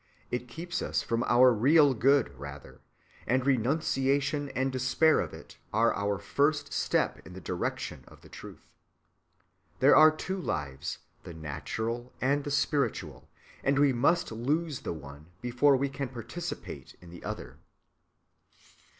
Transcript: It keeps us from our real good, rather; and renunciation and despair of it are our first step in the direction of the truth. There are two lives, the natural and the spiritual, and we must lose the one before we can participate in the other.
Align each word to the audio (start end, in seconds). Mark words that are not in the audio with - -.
It 0.31 0.47
keeps 0.47 0.81
us 0.81 1.03
from 1.03 1.21
our 1.27 1.53
real 1.53 1.93
good, 1.93 2.35
rather; 2.35 2.81
and 3.27 3.45
renunciation 3.45 4.49
and 4.55 4.71
despair 4.71 5.19
of 5.19 5.31
it 5.31 5.59
are 5.71 5.93
our 5.93 6.17
first 6.17 6.73
step 6.73 7.19
in 7.23 7.33
the 7.33 7.39
direction 7.39 8.03
of 8.07 8.21
the 8.21 8.27
truth. 8.27 8.65
There 9.79 9.95
are 9.95 10.09
two 10.09 10.41
lives, 10.41 10.97
the 11.21 11.35
natural 11.35 12.11
and 12.19 12.43
the 12.43 12.49
spiritual, 12.49 13.29
and 13.63 13.77
we 13.77 13.93
must 13.93 14.31
lose 14.31 14.79
the 14.79 14.91
one 14.91 15.27
before 15.39 15.77
we 15.77 15.87
can 15.87 16.09
participate 16.09 16.95
in 16.99 17.11
the 17.11 17.23
other. 17.23 17.59